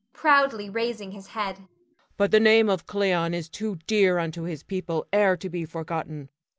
[0.13, 1.67] [Proudly raising his head.]
[2.17, 6.29] But the name of Cleon is too dear unto his people e'er to be forgotten.